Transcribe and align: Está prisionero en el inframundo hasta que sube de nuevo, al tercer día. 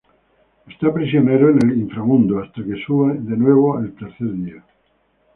Está 0.67 0.91
prisionero 0.91 1.51
en 1.51 1.59
el 1.63 1.77
inframundo 1.77 2.39
hasta 2.41 2.63
que 2.63 2.83
sube 2.87 3.19
de 3.19 3.37
nuevo, 3.37 3.77
al 3.77 3.93
tercer 3.93 4.33
día. 4.33 4.65